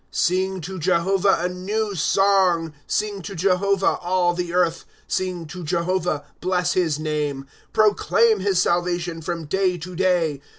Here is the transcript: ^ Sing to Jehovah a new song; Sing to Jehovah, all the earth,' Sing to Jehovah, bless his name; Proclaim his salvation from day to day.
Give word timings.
^ 0.01 0.03
Sing 0.09 0.61
to 0.61 0.79
Jehovah 0.79 1.37
a 1.41 1.47
new 1.47 1.93
song; 1.93 2.73
Sing 2.87 3.21
to 3.21 3.35
Jehovah, 3.35 3.99
all 4.01 4.33
the 4.33 4.51
earth,' 4.51 4.83
Sing 5.17 5.45
to 5.45 5.63
Jehovah, 5.63 6.25
bless 6.39 6.73
his 6.73 6.97
name; 6.97 7.45
Proclaim 7.71 8.39
his 8.39 8.59
salvation 8.59 9.21
from 9.21 9.45
day 9.45 9.77
to 9.77 9.95
day. 9.95 10.41